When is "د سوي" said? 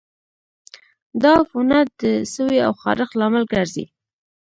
2.01-2.57